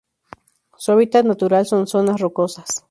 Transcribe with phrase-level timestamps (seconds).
[0.79, 2.65] Su hábitat natural son: zonas rocosas.